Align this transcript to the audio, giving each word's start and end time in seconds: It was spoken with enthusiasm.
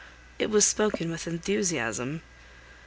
It 0.39 0.49
was 0.49 0.65
spoken 0.65 1.11
with 1.11 1.27
enthusiasm. 1.27 2.23